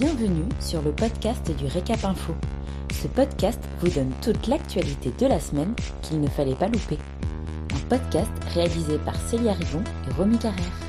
[0.00, 2.32] Bienvenue sur le podcast du Récap Info.
[2.90, 6.96] Ce podcast vous donne toute l'actualité de la semaine qu'il ne fallait pas louper.
[7.74, 10.80] Un podcast réalisé par Célia Rivon et Romy Carrère.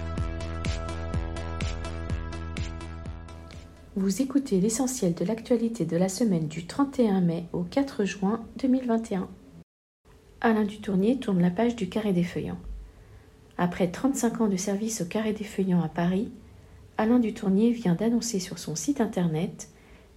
[3.98, 9.28] Vous écoutez l'essentiel de l'actualité de la semaine du 31 mai au 4 juin 2021.
[10.40, 12.62] Alain Dutournier tourne la page du Carré des Feuillants.
[13.58, 16.32] Après 35 ans de service au Carré des Feuillants à Paris,
[17.02, 19.70] Alain Dutournier vient d'annoncer sur son site internet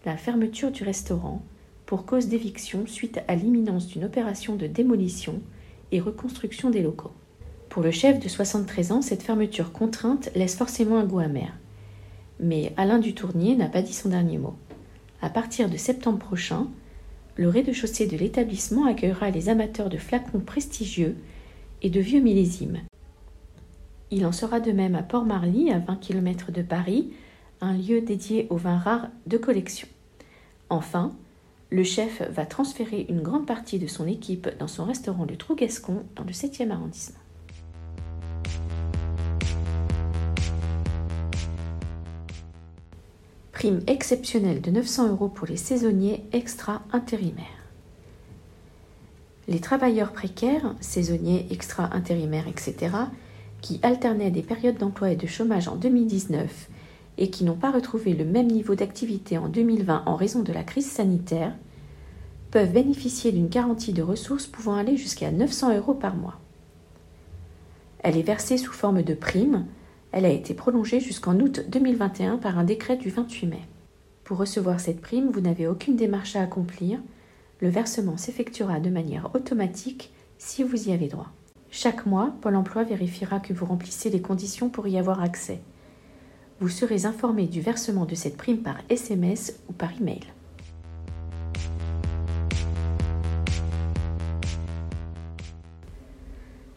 [0.05, 1.41] la fermeture du restaurant
[1.87, 5.41] pour cause d'éviction suite à l'imminence d'une opération de démolition
[5.93, 7.15] et reconstruction des locaux.
[7.71, 11.55] Pour le chef de 73 ans, cette fermeture contrainte laisse forcément un goût amer.
[12.39, 14.55] Mais Alain Dutournier n'a pas dit son dernier mot.
[15.23, 16.67] À partir de septembre prochain,
[17.37, 21.17] le rez-de-chaussée de l'établissement accueillera les amateurs de flacons prestigieux
[21.81, 22.83] et de vieux millésimes.
[24.17, 27.13] Il en sera de même à Port-Marly, à 20 km de Paris,
[27.61, 29.89] un lieu dédié aux vins rares de collection.
[30.71, 31.11] Enfin,
[31.71, 36.05] le chef va transférer une grande partie de son équipe dans son restaurant de Trougascon
[36.15, 37.19] dans le 7e arrondissement.
[43.51, 47.65] Prime exceptionnelle de 900 euros pour les saisonniers extra-intérimaires.
[49.49, 52.93] Les travailleurs précaires, saisonniers, extra-intérimaires, etc.,
[53.65, 56.69] qui alternaient des périodes d'emploi et de chômage en 2019
[57.17, 60.63] et qui n'ont pas retrouvé le même niveau d'activité en 2020 en raison de la
[60.63, 61.55] crise sanitaire,
[62.51, 66.39] peuvent bénéficier d'une garantie de ressources pouvant aller jusqu'à 900 euros par mois.
[68.01, 69.65] Elle est versée sous forme de prime.
[70.13, 73.63] Elle a été prolongée jusqu'en août 2021 par un décret du 28 mai.
[74.25, 77.01] Pour recevoir cette prime, vous n'avez aucune démarche à accomplir.
[77.61, 81.33] Le versement s'effectuera de manière automatique si vous y avez droit.
[81.77, 85.59] Chaque mois, Pôle emploi vérifiera que vous remplissez les conditions pour y avoir accès.
[86.61, 90.21] Vous serez informé du versement de cette prime par SMS ou par email.